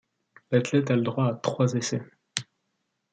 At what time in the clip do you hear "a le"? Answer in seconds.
0.89-1.03